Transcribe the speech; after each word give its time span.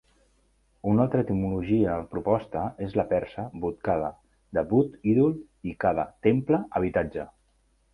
Una 0.91 1.03
altra 1.03 1.21
etimologia 1.25 1.99
proposta 2.15 2.65
és 2.87 2.97
la 3.01 3.07
persa 3.13 3.47
"butkada", 3.67 4.11
de 4.59 4.67
"but", 4.75 5.01
"ídol" 5.15 5.41
i 5.73 5.79
"kada", 5.89 6.13
"temple, 6.31 6.67
habitatge. 6.81 7.33